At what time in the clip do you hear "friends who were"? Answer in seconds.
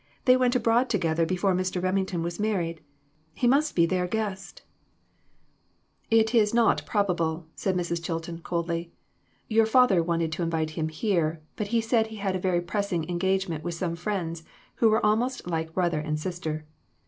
13.95-15.05